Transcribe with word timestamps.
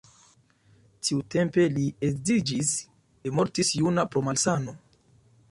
Tiutempe 1.09 1.65
li 1.75 1.83
edziĝis, 2.07 2.73
li 3.27 3.35
mortis 3.41 3.71
juna 3.83 4.09
pro 4.13 4.27
malsano. 4.31 4.77